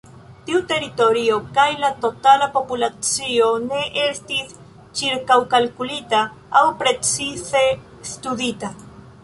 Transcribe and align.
Tiu 0.45 0.59
teritorio 0.69 1.35
kaj 1.57 1.65
la 1.83 1.91
totala 2.05 2.47
populacio 2.55 3.51
ne 3.67 3.83
estis 4.05 4.57
ĉirkaŭkalkulita 5.01 6.25
aŭ 6.63 6.67
precize 6.83 7.65
studita. 8.15 8.77